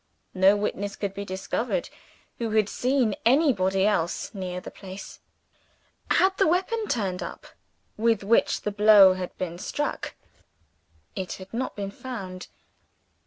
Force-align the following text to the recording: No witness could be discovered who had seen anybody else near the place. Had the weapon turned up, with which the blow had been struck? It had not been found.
No 0.33 0.57
witness 0.57 0.95
could 0.95 1.13
be 1.13 1.25
discovered 1.25 1.91
who 2.39 2.49
had 2.49 2.67
seen 2.69 3.13
anybody 3.23 3.85
else 3.85 4.33
near 4.33 4.59
the 4.59 4.71
place. 4.71 5.19
Had 6.09 6.35
the 6.37 6.47
weapon 6.47 6.87
turned 6.87 7.21
up, 7.21 7.45
with 7.97 8.23
which 8.23 8.61
the 8.61 8.71
blow 8.71 9.13
had 9.13 9.37
been 9.37 9.59
struck? 9.59 10.15
It 11.15 11.33
had 11.33 11.53
not 11.53 11.75
been 11.75 11.91
found. 11.91 12.47